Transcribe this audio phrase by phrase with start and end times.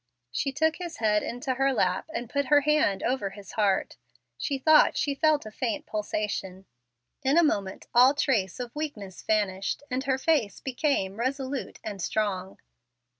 [0.31, 3.97] She took his head into her lap, and put her hand over his heart.
[4.35, 6.65] She thought she felt a faint pulsation.
[7.21, 12.57] In a moment all trace of weakness vanished, and her face became resolute and strong.